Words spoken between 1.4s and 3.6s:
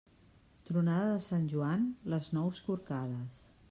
Joan, les nous corcades.